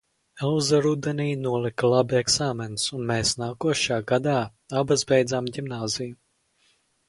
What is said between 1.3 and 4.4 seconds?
nolika labi eksāmenus un mēs nākošā gadā